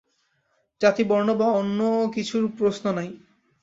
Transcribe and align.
জাতি 0.81 1.03
বর্ণ 1.03 1.29
বা 1.33 1.47
অন্য 1.51 1.79
কিছুর 2.15 2.43
প্রশ্ন 2.57 2.85
নাই। 2.93 3.09